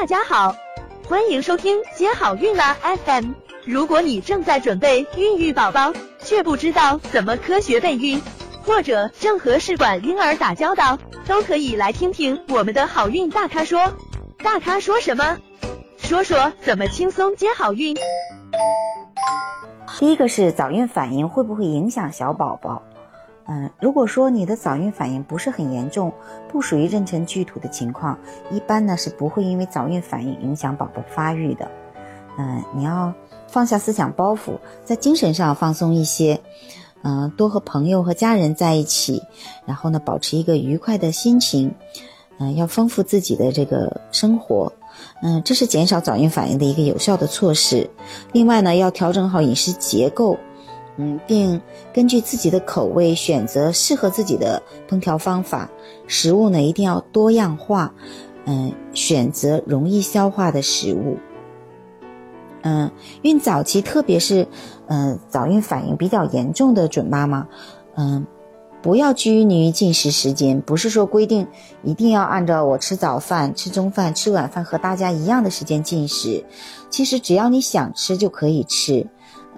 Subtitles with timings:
[0.00, 0.54] 大家好，
[1.08, 3.32] 欢迎收听接好运啦 FM。
[3.64, 8.22] 如果你正在准备孕育宝宝，却不知道怎么科学备孕，
[8.64, 13.92] 或者正和试管婴儿打交道，都可以来听听我们的好运大咖说。
[14.36, 15.36] 大咖说什么？
[15.96, 17.96] 说说怎么轻松接好运。
[19.98, 22.84] 第一个是早孕反应会不会影响小宝宝？
[23.50, 26.12] 嗯，如果说你的早孕反应不是很严重，
[26.48, 28.18] 不属于妊娠剧吐的情况，
[28.50, 31.66] 一般呢是不会因为早孕反应影响宝宝发育的。
[32.38, 33.14] 嗯，你要
[33.48, 36.40] 放下思想包袱，在精神上放松一些。
[37.02, 39.22] 嗯，多和朋友和家人在一起，
[39.64, 41.74] 然后呢，保持一个愉快的心情。
[42.38, 44.72] 嗯，要丰富自己的这个生活。
[45.22, 47.88] 嗯，这是减少早孕反应的一个有效的措施。
[48.32, 50.38] 另外呢，要调整好饮食结构。
[50.98, 51.60] 嗯，并
[51.94, 55.70] 根据自己的口味选择适合自己的烹调方法。
[56.06, 57.94] 食物呢，一定要多样化。
[58.44, 61.18] 嗯，选择容易消化的食物。
[62.62, 62.90] 嗯，
[63.22, 64.48] 孕早期，特别是
[64.86, 67.46] 嗯早孕反应比较严重的准妈妈，
[67.94, 68.26] 嗯，
[68.82, 71.46] 不要拘泥于进食时间，不是说规定
[71.82, 76.44] 一定要按照我吃早饭、吃中饭、吃晚饭和大家一样的时间进食。
[76.90, 79.06] 其实只要你想吃就可以吃。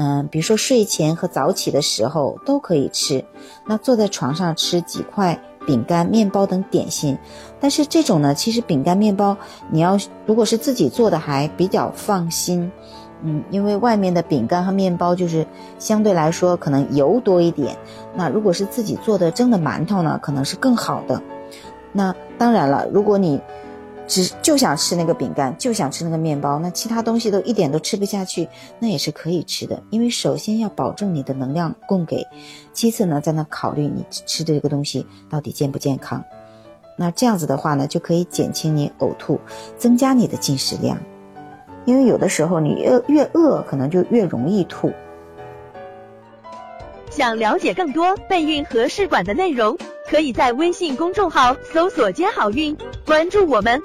[0.00, 3.24] 嗯，比如说睡前和早起的时候都可以吃。
[3.66, 7.18] 那坐在床上吃几块饼干、面包等点心，
[7.58, 9.36] 但是这种呢，其实饼干、面包
[9.72, 12.70] 你要如果是自己做的还比较放心。
[13.24, 15.44] 嗯，因为外面的饼干和面包就是
[15.80, 17.76] 相对来说可能油多一点。
[18.14, 21.20] 那如果是自己做的蒸的馒头呢，可能是更好的。
[21.92, 23.40] 那当然了，如果你。
[24.08, 28.48] 只就想吃那个饼干，就想吃那个面包，那其他东西都一点都吃不下去，
[28.80, 29.80] 那也是可以吃的。
[29.90, 32.26] 因为首先要保证你的能量供给，
[32.72, 36.24] 其次呢，在那考虑你吃的这个东西到底健不健康。
[36.96, 39.38] 那这样子的话呢，就可以减轻你呕吐，
[39.76, 40.98] 增加你的进食量。
[41.84, 44.92] 因为有的时候你越越饿，可能就越容易吐。
[47.18, 49.76] 想了解更多备孕和试管的内容。
[50.08, 52.74] 可以在微信公众号搜索“接好运”，
[53.04, 53.82] 关注我们，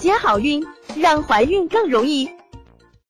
[0.00, 0.60] 接好运，
[0.96, 2.28] 让怀孕更容易。